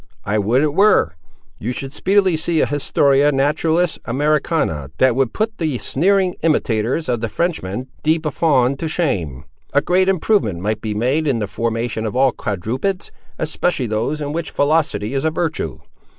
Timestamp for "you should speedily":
1.59-2.35